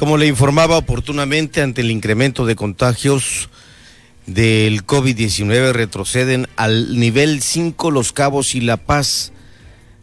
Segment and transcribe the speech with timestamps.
[0.00, 3.50] Como le informaba oportunamente, ante el incremento de contagios
[4.24, 9.30] del COVID-19 retroceden al nivel 5 Los Cabos y La Paz.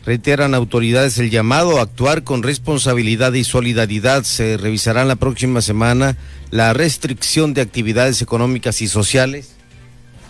[0.05, 4.21] Reiteran autoridades el llamado a actuar con responsabilidad y solidaridad.
[4.21, 6.15] Se revisará la próxima semana
[6.51, 9.53] la restricción de actividades económicas y sociales.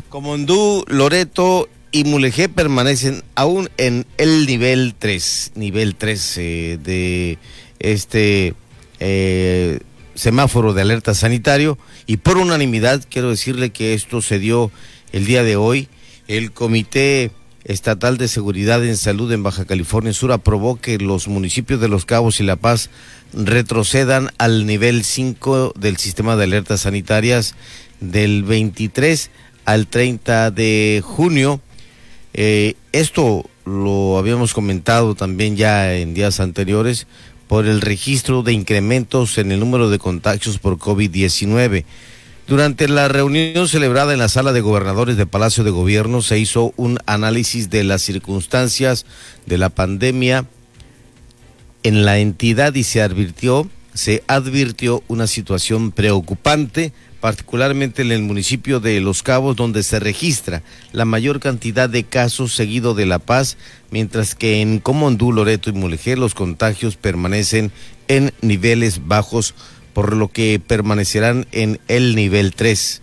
[0.08, 7.38] Comondú, Loreto y Mulegé permanecen aún en el nivel 3, nivel 3 eh, de
[7.80, 8.56] este
[9.00, 9.80] eh,
[10.16, 14.72] semáforo de alerta sanitario y por unanimidad quiero decirle que esto se dio
[15.12, 15.88] el día de hoy.
[16.28, 17.32] El Comité
[17.64, 22.06] Estatal de Seguridad en Salud en Baja California Sur aprobó que los municipios de Los
[22.06, 22.90] Cabos y La Paz
[23.34, 27.56] retrocedan al nivel 5 del sistema de alertas sanitarias
[28.00, 29.30] del 23
[29.66, 31.60] al 30 de junio.
[32.34, 37.06] Eh, esto lo habíamos comentado también ya en días anteriores
[37.48, 41.86] por el registro de incrementos en el número de contagios por COVID-19.
[42.48, 46.74] Durante la reunión celebrada en la sala de gobernadores de Palacio de Gobierno se hizo
[46.78, 49.06] un análisis de las circunstancias
[49.46, 50.46] de la pandemia
[51.84, 58.80] en la entidad y se advirtió, se advirtió una situación preocupante particularmente en el municipio
[58.80, 63.58] de Los Cabos, donde se registra la mayor cantidad de casos seguido de La Paz,
[63.92, 67.72] mientras que en Comondú, Loreto y Mulegé los contagios permanecen
[68.08, 69.56] en niveles bajos,
[69.94, 73.02] por lo que permanecerán en el nivel 3.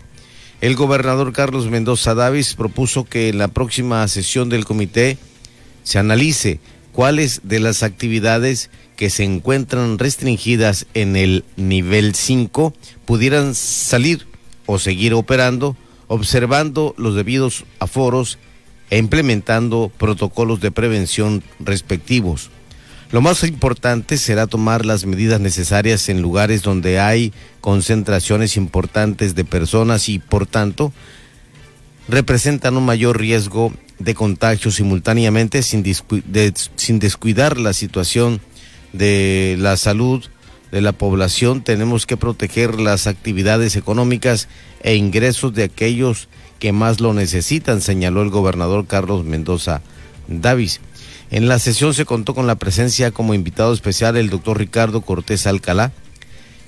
[0.61, 5.19] El gobernador Carlos Mendoza Davis propuso que en la próxima sesión del comité
[5.83, 6.61] se analice
[6.93, 12.73] cuáles de las actividades que se encuentran restringidas en el nivel 5
[13.05, 14.27] pudieran salir
[14.67, 18.39] o seguir operando, observando los debidos aforos
[18.91, 22.51] e implementando protocolos de prevención respectivos.
[23.11, 29.45] Lo más importante será tomar las medidas necesarias en lugares donde hay concentraciones importantes de
[29.45, 30.93] personas y, por tanto,
[32.09, 35.83] representan un mayor riesgo de contagio simultáneamente sin,
[36.99, 38.41] descuidar la situación
[38.95, 40.25] de la salud
[40.71, 44.49] de la población, tenemos que proteger las actividades económicas
[44.83, 46.29] e ingresos de aquellos
[46.59, 49.83] que más lo necesitan, señaló el gobernador Carlos Mendoza
[50.29, 50.81] Davis.
[51.31, 55.47] En la sesión se contó con la presencia como invitado especial el doctor Ricardo Cortés
[55.47, 55.93] Alcalá.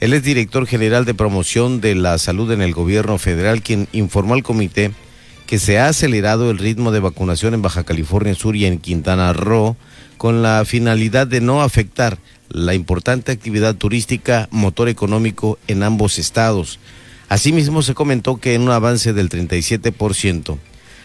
[0.00, 4.34] Él es director general de promoción de la salud en el gobierno federal, quien informó
[4.34, 4.90] al comité
[5.46, 9.32] que se ha acelerado el ritmo de vacunación en Baja California Sur y en Quintana
[9.32, 9.76] Roo
[10.16, 12.18] con la finalidad de no afectar
[12.48, 16.78] la importante actividad turística motor económico en ambos estados.
[17.28, 20.58] Asimismo, se comentó que en un avance del 37%,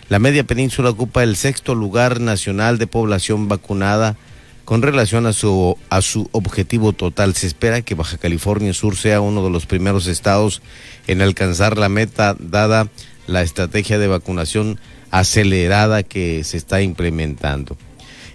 [0.09, 4.17] la media península ocupa el sexto lugar nacional de población vacunada
[4.65, 7.33] con relación a su, a su objetivo total.
[7.35, 10.61] Se espera que Baja California Sur sea uno de los primeros estados
[11.07, 12.87] en alcanzar la meta dada
[13.27, 14.79] la estrategia de vacunación
[15.09, 17.77] acelerada que se está implementando.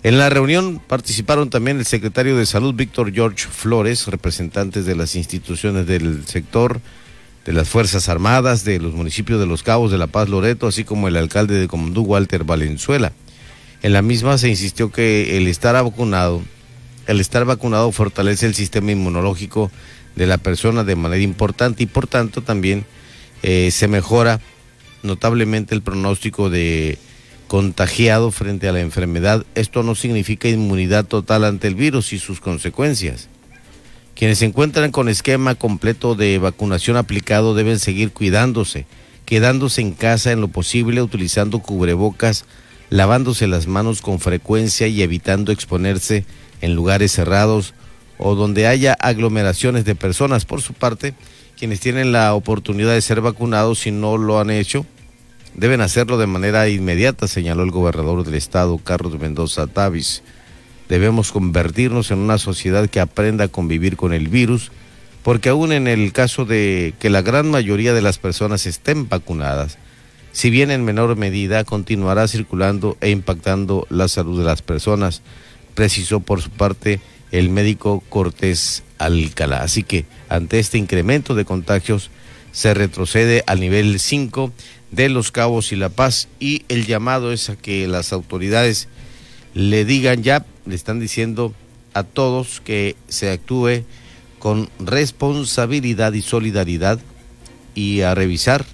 [0.06, 5.16] En la reunión participaron también el secretario de Salud Víctor George Flores, representantes de las
[5.16, 6.80] instituciones del sector,
[7.44, 10.84] de las Fuerzas Armadas, de los municipios de Los Cabos, de La Paz, Loreto, así
[10.84, 13.10] como el alcalde de Comondú, Walter Valenzuela.
[13.82, 16.40] En la misma se insistió que el estar vacunado,
[17.08, 19.72] el estar vacunado fortalece el sistema inmunológico
[20.14, 22.86] de la persona de manera importante y por tanto también
[23.42, 24.38] eh, se mejora
[25.02, 26.96] notablemente el pronóstico de
[27.48, 32.40] contagiado frente a la enfermedad, esto no significa inmunidad total ante el virus y sus
[32.40, 33.28] consecuencias.
[34.14, 38.86] Quienes se encuentran con esquema completo de vacunación aplicado deben seguir cuidándose,
[39.26, 42.46] quedándose en casa en lo posible, utilizando cubrebocas,
[42.88, 46.24] lavándose las manos con frecuencia y evitando exponerse
[46.60, 47.74] en lugares cerrados
[48.18, 50.44] o donde haya aglomeraciones de personas.
[50.46, 51.14] Por su parte,
[51.58, 54.86] quienes tienen la oportunidad de ser vacunados y no lo han hecho,
[55.56, 60.22] Deben hacerlo de manera inmediata, señaló el gobernador del estado, Carlos Mendoza Tavis.
[60.90, 64.70] Debemos convertirnos en una sociedad que aprenda a convivir con el virus,
[65.22, 69.78] porque aún en el caso de que la gran mayoría de las personas estén vacunadas,
[70.30, 75.22] si bien en menor medida continuará circulando e impactando la salud de las personas,
[75.74, 77.00] precisó por su parte
[77.32, 79.62] el médico Cortés Alcalá.
[79.62, 82.10] Así que ante este incremento de contagios
[82.56, 84.50] se retrocede al nivel 5
[84.90, 88.88] de Los Cabos y La Paz y el llamado es a que las autoridades
[89.54, 91.54] le digan ya, le están diciendo
[91.94, 93.84] a todos que se actúe
[94.38, 97.00] con responsabilidad y solidaridad
[97.74, 98.64] y a revisar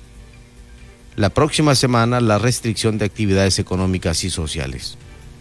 [1.16, 4.96] la próxima semana la restricción de actividades económicas y sociales.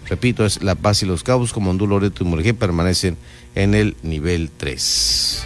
[0.10, 3.18] Repito, es La Paz y Los Cabos, como Loreto y Mulegé permanecen
[3.56, 5.46] en el nivel 3.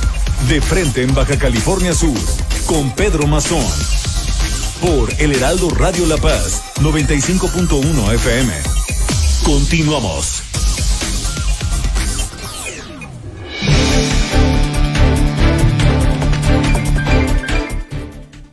[0.47, 2.17] De frente en Baja California Sur,
[2.65, 3.65] con Pedro Mazón.
[4.81, 8.53] Por El Heraldo Radio La Paz, 95.1 FM.
[9.43, 10.43] Continuamos.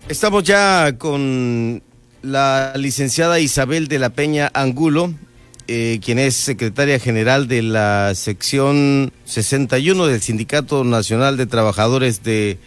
[0.09, 1.83] Estamos ya con
[2.23, 5.13] la licenciada Isabel de la Peña Angulo,
[5.69, 12.59] eh, quien es secretaria general de la sección 61 del Sindicato Nacional de Trabajadores de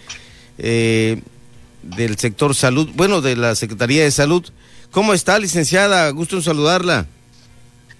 [0.59, 1.21] eh,
[1.81, 4.48] del sector salud, bueno, de la Secretaría de Salud.
[4.92, 6.07] ¿Cómo está, licenciada?
[6.12, 7.07] Gusto en saludarla.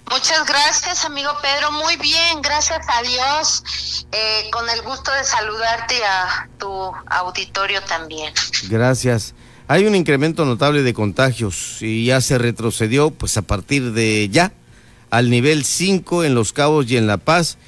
[0.08, 1.72] Muchas gracias, amigo Pedro.
[1.72, 4.06] Muy bien, gracias a Dios.
[4.12, 8.32] Eh, con el gusto de saludarte a tu auditorio también.
[8.68, 9.34] Gracias.
[9.68, 14.52] Hay un incremento notable de contagios y ya se retrocedió, pues a partir de ya,
[15.12, 17.58] al nivel 5 en Los Cabos y en La Paz.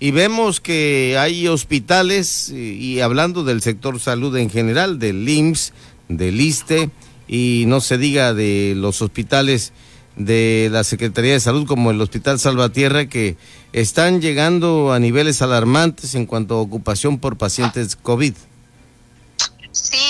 [0.00, 5.74] Y vemos que hay hospitales, y hablando del sector salud en general, del IMSS,
[6.08, 6.90] del ISTE,
[7.28, 9.74] y no se diga de los hospitales
[10.16, 13.36] de la Secretaría de Salud como el Hospital Salvatierra, que
[13.74, 18.32] están llegando a niveles alarmantes en cuanto a ocupación por pacientes COVID.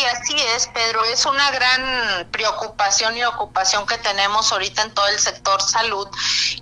[0.05, 1.03] Sí, así es, Pedro.
[1.05, 6.07] Es una gran preocupación y ocupación que tenemos ahorita en todo el sector salud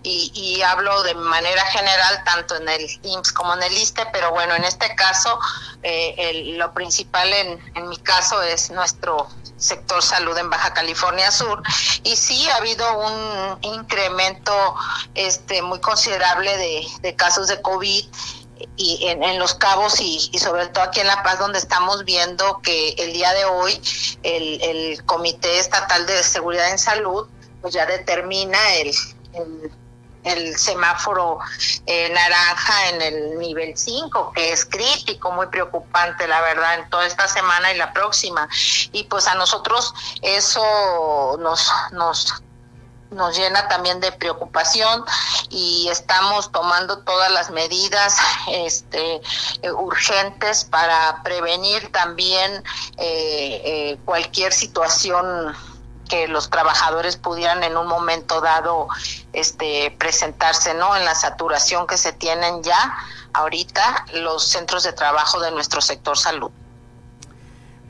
[0.05, 4.55] y, hablo de manera general tanto en el IMSS como en el ISTE, pero bueno,
[4.55, 5.41] en este caso
[5.83, 11.63] eh, lo principal en, en mi caso es nuestro sector salud en Baja California Sur
[12.05, 14.53] y sí ha habido un incremento
[15.15, 18.07] este muy considerable de, de casos de COVID
[18.77, 22.91] y en, Los Cabos y, sobre todo aquí en La Paz, donde estamos viendo que
[22.99, 23.81] el día de hoy
[24.23, 27.29] el, Comité Estatal de Seguridad en Salud
[27.61, 28.93] pues ya determina el,
[30.25, 31.39] el, semáforo
[31.87, 37.07] eh, naranja en el nivel 5, que es crítico, muy preocupante, la verdad, en toda
[37.07, 38.49] esta semana y la próxima.
[38.91, 42.43] Y pues a nosotros eso nos, nos
[43.13, 45.05] nos llena también de preocupación
[45.51, 48.17] y estamos tomando todas las medidas
[48.49, 49.21] este,
[49.63, 52.53] eh, urgentes para prevenir también
[52.99, 55.55] eh, eh, cualquier situación
[56.09, 58.89] que los trabajadores pudieran en un momento dado
[59.33, 62.97] este presentarse no en la saturación que se tienen ya
[63.33, 66.51] ahorita los centros de trabajo de nuestro sector salud.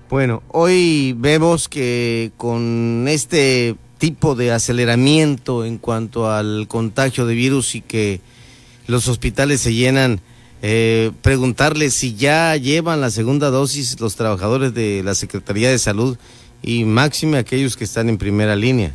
[0.09, 7.77] Bueno, hoy vemos que con este tipo de aceleramiento en cuanto al contagio de virus
[7.77, 8.21] y que
[8.89, 10.21] los hospitales se llenan.
[10.61, 16.19] Eh, preguntarle si ya llevan la segunda dosis los trabajadores de la Secretaría de Salud
[16.65, 18.91] y máxime aquellos que están en primera línea.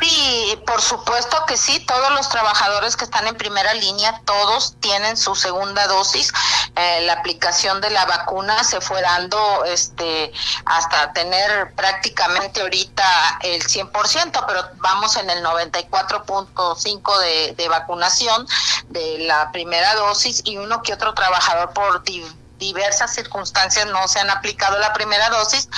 [0.00, 5.16] Sí, por supuesto que sí, todos los trabajadores que están en primera línea, todos tienen
[5.16, 6.32] su segunda dosis.
[6.76, 10.32] Eh, la aplicación de la vacuna se fue dando este
[10.66, 13.04] hasta tener prácticamente ahorita
[13.42, 18.46] el 100%, pero vamos en el 94.5 de, de vacunación
[18.90, 22.04] de la primera dosis y uno que otro trabajador por
[22.58, 25.68] diversas circunstancias no se han aplicado la primera dosis,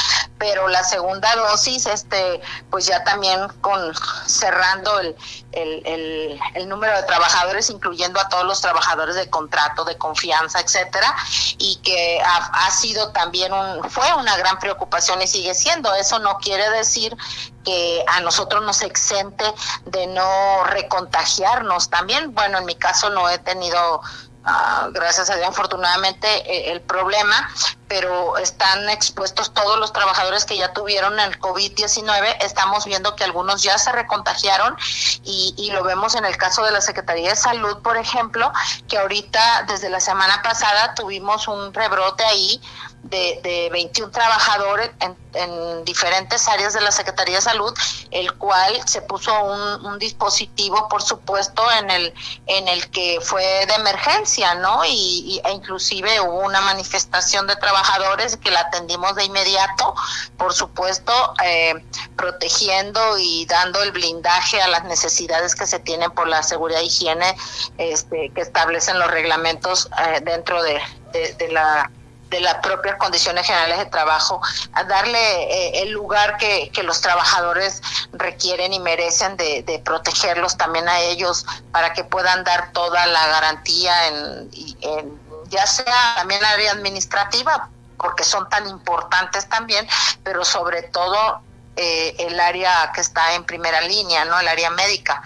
[0.41, 3.93] pero la segunda dosis, este, pues ya también con
[4.25, 5.15] cerrando el,
[5.53, 11.15] el, número de trabajadores, incluyendo a todos los trabajadores de contrato, de confianza, etcétera,
[11.59, 15.95] y que ha, sido también un, fue una gran preocupación y sigue siendo.
[15.95, 17.15] Eso no quiere decir
[17.63, 19.45] que a nosotros nos exente
[19.85, 22.35] de no recontagiarnos también.
[22.35, 24.01] Bueno, en mi caso no he tenido
[24.45, 27.51] Ah, gracias a Dios, afortunadamente, eh, el problema,
[27.91, 32.37] pero están expuestos todos los trabajadores que ya tuvieron el COVID-19.
[32.41, 34.77] Estamos viendo que algunos ya se recontagiaron
[35.25, 38.53] y, y, lo vemos en el caso de la Secretaría de Salud, por ejemplo,
[38.89, 42.63] que ahorita, desde la semana pasada, tuvimos un rebrote ahí
[43.03, 47.73] de, de 21 trabajadores en, en, diferentes áreas de la Secretaría de Salud,
[48.11, 52.15] el cual se puso un, dispositivo, por supuesto, en el
[52.47, 54.83] en el que fue de emergencia, ¿no?
[54.87, 59.95] Y, e inclusive hubo una manifestación de trabajadores que la atendimos de inmediato,
[60.39, 61.13] por supuesto,
[61.45, 61.75] eh,
[62.17, 66.85] protegiendo y dando el blindaje a las necesidades que se tienen por la seguridad e
[66.85, 67.37] higiene
[67.77, 70.81] este, que establecen los reglamentos eh, dentro de,
[71.13, 71.91] de, de la
[72.31, 74.41] de las propias condiciones generales de trabajo,
[74.73, 77.83] a darle eh, el lugar que, que, los trabajadores
[78.13, 84.09] requieren y merecen de, protegerlos también a ellos para que puedan dar toda la garantía
[84.09, 85.21] en, en
[85.51, 87.69] ya sea también área administrativa,
[87.99, 89.87] porque son tan importantes también,
[90.23, 91.41] pero sobre todo
[91.77, 94.39] eh, el área que está en primera línea, ¿no?
[94.39, 95.23] El área médica.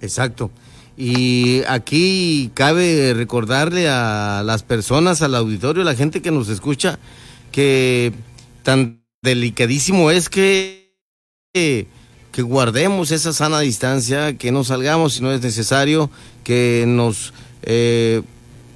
[0.00, 0.50] Exacto.
[0.96, 6.98] Y aquí cabe recordarle a las personas, al auditorio, a la gente que nos escucha,
[7.50, 8.12] que
[8.62, 10.92] tan delicadísimo es que,
[11.54, 11.86] que,
[12.38, 16.10] guardemos esa sana distancia, que no salgamos si no es necesario,
[16.44, 17.32] que nos
[17.62, 18.22] eh,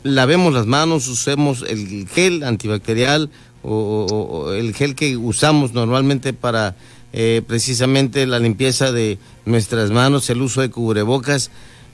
[0.03, 3.31] lavemos las manos, usemos el gel antibacterial
[3.63, 6.77] o, el gel que usamos normalmente para
[7.13, 11.51] eh, precisamente la limpieza de nuestras manos, el uso de cubrebocas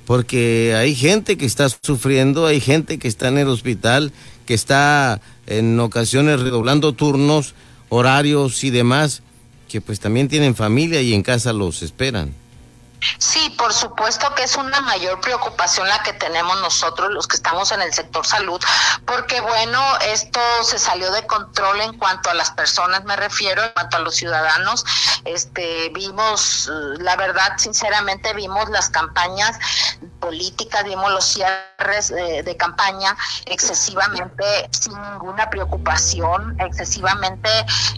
[0.07, 4.13] porque hay gente que está sufriendo, hay gente que está en el hospital,
[4.47, 7.55] que está en ocasiones redoblando turnos,
[7.89, 9.23] horarios y demás,
[9.69, 12.35] que pues también tienen familia y en casa los esperan.
[13.19, 17.73] Sí, por supuesto que es una mayor preocupación la que tenemos nosotros, los que estamos
[17.73, 18.61] en el sector salud,
[19.07, 23.73] porque bueno, esto se salió de control en cuanto a las personas, me refiero, en
[23.73, 24.85] cuanto a los ciudadanos.
[25.25, 29.59] Este, vimos, la verdad, sinceramente, vimos las campañas
[30.21, 33.17] políticas, vimos los cierres de, campaña
[33.47, 37.49] excesivamente sin ninguna preocupación, excesivamente,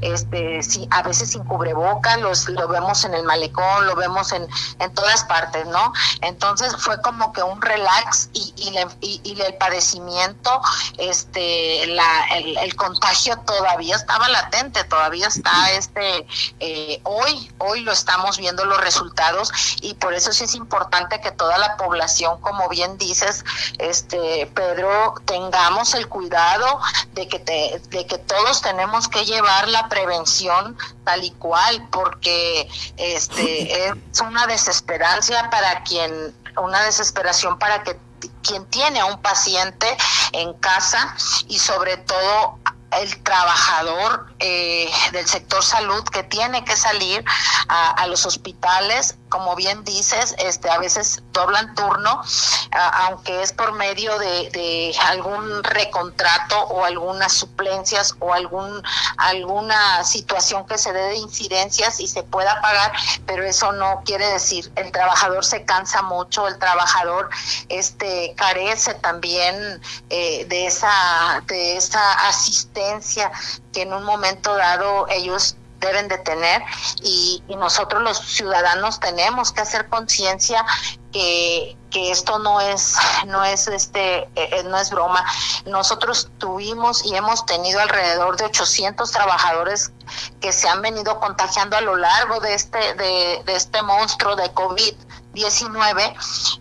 [0.01, 4.47] este, sí, a veces sin cubrebocas, los, lo vemos en el malecón, lo vemos en,
[4.79, 5.93] en todas partes, ¿no?
[6.21, 10.63] Entonces fue como que un relax y, y, el padecimiento,
[10.97, 16.27] este, la, el, contagio todavía estaba latente, todavía está, este,
[16.61, 21.31] eh, hoy, hoy lo estamos viendo los resultados y por eso sí es importante que
[21.33, 23.45] toda la población, como bien dices,
[23.79, 26.81] este, Pedro, tengamos el cuidado
[27.13, 32.69] de que, te, de que todos tenemos que llevar la prevención tal y cual, porque
[32.97, 37.99] este, es una desesperación desesperancia para quien, una desesperación para que
[38.43, 39.87] quien tiene a un paciente
[40.33, 41.15] en casa
[41.49, 42.59] y sobre todo
[43.01, 47.25] el trabajador eh, del sector salud que tiene que salir
[47.69, 52.23] a, los hospitales, como bien dices, este, a veces doblan turno,
[52.71, 58.81] aunque es por medio de, algún recontrato o algunas suplencias o algún
[59.17, 62.93] alguna situación que se dé de incidencias y se pueda pagar,
[63.27, 67.29] pero eso no quiere decir el trabajador se cansa mucho, el trabajador
[67.69, 73.33] este carece también eh, de esa de esa asistencia
[73.73, 76.63] que en un momento dado ellos deben de tener
[77.03, 80.67] y, nosotros los ciudadanos tenemos que hacer conciencia
[81.13, 85.25] que, que, esto no es no es este eh, eh, no es broma
[85.67, 89.93] nosotros tuvimos y hemos tenido alrededor de 800 trabajadores
[90.41, 94.53] que se han venido contagiando a lo largo de este de, de este monstruo de
[94.53, 94.95] covid
[95.35, 96.15] 19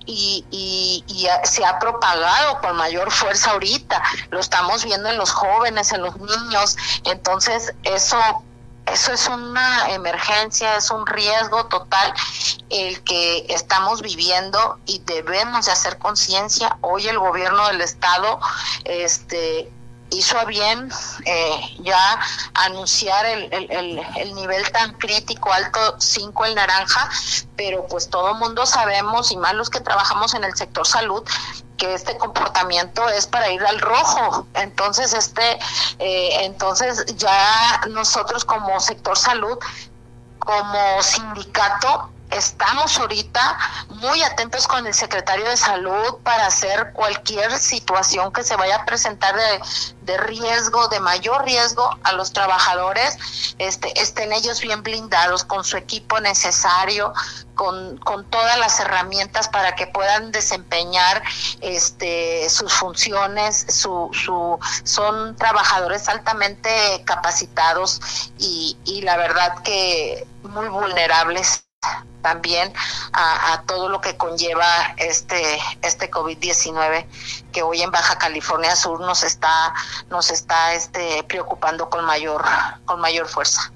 [0.05, 4.01] y, y, y, se ha propagado con mayor fuerza ahorita.
[4.31, 6.75] Lo estamos viendo en los jóvenes, en los niños.
[7.05, 8.17] Entonces, eso
[8.85, 12.13] eso es una emergencia, es un riesgo total
[12.69, 16.77] el que estamos viviendo y debemos de hacer conciencia.
[16.81, 18.39] Hoy el gobierno del estado
[18.85, 19.71] este
[20.13, 20.89] hizo a bien
[21.25, 22.19] eh, ya
[22.53, 27.09] anunciar el, el, el, nivel tan crítico, alto 5 el naranja,
[27.55, 31.23] pero pues todo mundo sabemos, y más los que trabajamos en el sector salud,
[31.77, 34.47] que este comportamiento es para ir al rojo.
[34.53, 35.59] Entonces, este,
[35.99, 39.57] eh, entonces ya nosotros como sector salud,
[40.39, 43.57] como sindicato, estamos ahorita
[43.89, 48.85] muy atentos con el secretario de salud para hacer cualquier situación que se vaya a
[48.85, 49.61] presentar de,
[50.01, 55.77] de riesgo, de mayor riesgo a los trabajadores, este, estén ellos bien blindados con su
[55.77, 57.13] equipo necesario,
[57.55, 61.23] con, con todas las herramientas para que puedan desempeñar
[61.61, 68.01] este, sus funciones, su, su, son trabajadores altamente capacitados
[68.37, 71.62] y, y la verdad que muy vulnerables
[72.21, 72.71] también
[73.11, 74.65] a, todo lo que conlleva
[74.97, 77.05] este este COVID-19
[77.51, 79.73] que hoy en Baja California Sur nos está
[80.09, 82.43] nos está este preocupando con mayor
[82.85, 83.71] con mayor fuerza.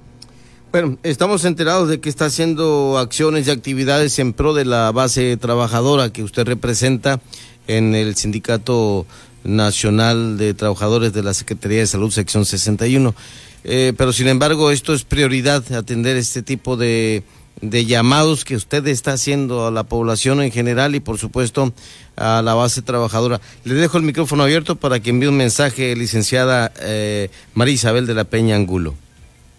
[0.71, 5.37] Bueno, estamos enterados de que está haciendo acciones y actividades en pro de la base
[5.37, 7.21] trabajadora que usted representa
[7.67, 9.05] en el Sindicato
[9.43, 13.15] Nacional de Trabajadores de la Secretaría de Salud, sección 61.
[13.63, 17.23] Eh, pero sin embargo, esto es prioridad, atender este tipo de
[17.61, 21.73] de llamados que usted está haciendo a la población en general y por supuesto
[22.15, 23.41] a la base trabajadora.
[23.63, 28.13] Le dejo el micrófono abierto para que envíe un mensaje, licenciada eh, María Isabel de
[28.13, 28.95] la Peña Angulo.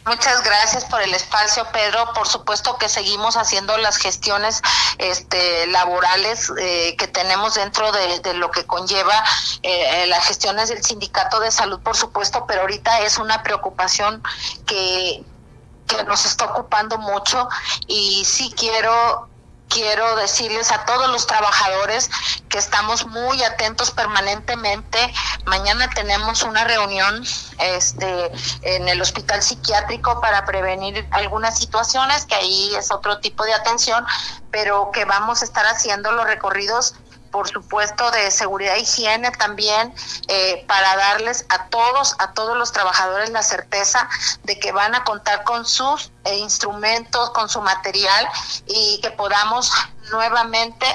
[0.06, 2.14] Muchas gracias por el espacio, Pedro.
[2.14, 4.62] Por supuesto que seguimos haciendo las gestiones
[4.96, 9.22] este, laborales eh, que tenemos dentro de, lo que conlleva
[9.62, 14.22] eh, las gestiones del sindicato de salud, por supuesto, pero ahorita es una preocupación
[14.64, 15.22] que,
[15.88, 17.48] que nos está ocupando mucho
[17.88, 19.28] y sí quiero
[19.68, 22.10] quiero decirles a todos los trabajadores
[22.48, 24.98] que estamos muy atentos permanentemente.
[25.44, 27.22] Mañana tenemos una reunión
[27.58, 33.54] este, en el hospital psiquiátrico para prevenir algunas situaciones, que ahí es otro tipo de
[33.54, 34.04] atención,
[34.50, 36.94] pero que vamos a estar haciendo los recorridos
[37.38, 39.94] por supuesto de seguridad e higiene también
[40.26, 44.08] eh, para darles a todos a todos los trabajadores la certeza
[44.42, 48.26] de que van a contar con sus eh, instrumentos con su material
[48.66, 49.70] y que podamos
[50.10, 50.86] nuevamente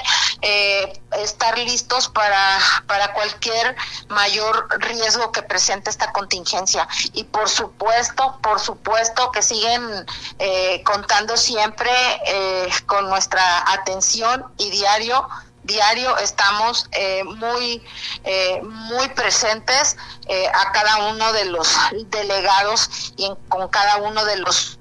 [0.42, 2.58] eh, estar listos para,
[2.88, 3.74] para cualquier
[4.08, 6.88] mayor riesgo que presente esta contingencia.
[7.12, 10.04] Y por supuesto, por supuesto que siguen
[10.84, 11.92] contando siempre
[12.86, 15.28] con nuestra atención y diario
[15.64, 17.82] diario estamos eh, muy
[18.24, 19.96] eh, muy presentes
[20.28, 21.68] eh, a cada uno de los
[22.06, 24.78] delegados y con cada uno de los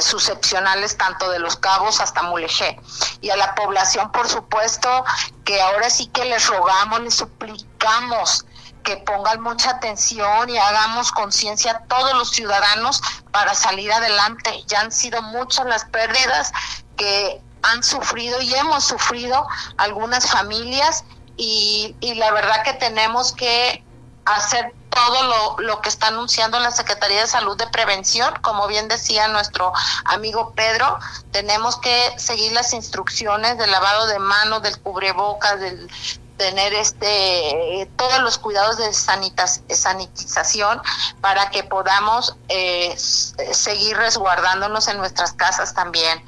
[0.00, 2.80] suscepcionales tanto de los cabos hasta Mulegé
[3.20, 5.04] y a la población por supuesto
[5.44, 8.46] que ahora sí que les rogamos les suplicamos
[8.86, 13.02] que pongan mucha atención y hagamos conciencia a todos los ciudadanos
[13.32, 14.62] para salir adelante.
[14.68, 16.52] Ya han sido muchas las pérdidas
[16.96, 19.46] que han sufrido y hemos sufrido
[19.76, 21.04] algunas familias
[21.36, 23.84] y, la verdad que tenemos que
[24.24, 28.88] hacer todo lo, lo, que está anunciando la Secretaría de Salud de Prevención, como bien
[28.88, 29.72] decía nuestro
[30.06, 30.98] amigo Pedro,
[31.32, 35.90] tenemos que seguir las instrucciones del lavado de manos, del cubrebocas, del
[36.38, 40.82] tener este todos los cuidados de sanitización
[41.20, 46.22] para que podamos eh, seguir resguardándonos en nuestras casas también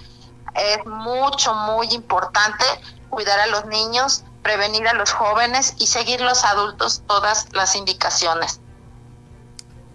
[0.55, 2.65] es mucho, muy importante
[3.11, 8.61] cuidar a los niños, prevenir a los jóvenes y seguir los adultos todas las indicaciones.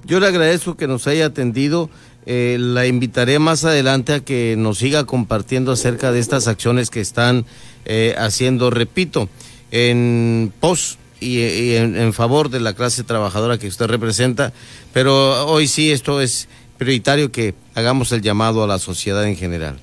[0.05, 1.89] Yo le agradezco que nos haya atendido.
[2.25, 7.01] Eh, la invitaré más adelante a que nos siga compartiendo acerca de estas acciones que
[7.01, 7.45] están
[7.85, 9.27] eh, haciendo, repito,
[9.71, 14.53] en pos y, en, favor de la clase trabajadora que usted representa,
[14.93, 19.79] pero hoy sí esto es prioritario que hagamos el llamado a la sociedad en general.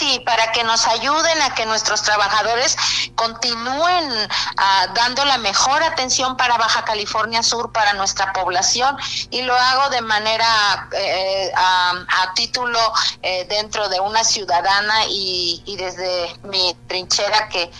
[0.00, 2.74] Sí, para que nos ayuden a que nuestros trabajadores
[3.16, 4.10] continúen
[4.56, 8.96] ah, dando la mejor atención para Baja California Sur, para nuestra población,
[9.28, 12.78] y lo hago de manera eh, a, título
[13.20, 17.70] eh, dentro de una ciudadana y, y desde mi trinchera que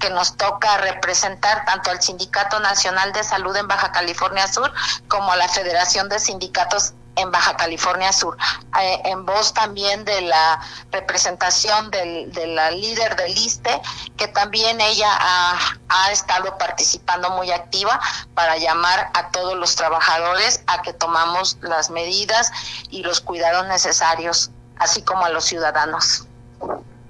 [0.00, 4.72] que nos toca representar tanto al Sindicato Nacional de Salud en Baja California Sur
[5.06, 8.36] como a la Federación de Sindicatos en Baja California Sur,
[8.78, 10.60] eh, en voz también de la
[10.92, 13.80] representación del, de la líder del ISTE,
[14.16, 17.98] que también ella ha, ha, estado participando muy activa
[18.34, 22.52] para llamar a todos los trabajadores a que tomamos las medidas
[22.90, 26.26] y los cuidados necesarios, así como a los ciudadanos.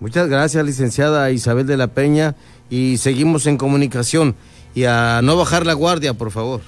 [0.01, 2.35] Muchas gracias, licenciada Isabel de la Peña,
[2.70, 4.35] y seguimos en comunicación.
[4.75, 6.62] Y a no bajar la guardia, por favor.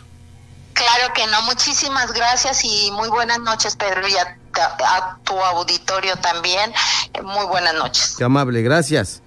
[0.73, 4.39] Claro que no, muchísimas gracias y muy buenas noches, Pedro, y a,
[5.25, 6.73] tu auditorio también.
[7.23, 8.15] Muy buenas noches.
[8.19, 9.23] Qué amable, gracias.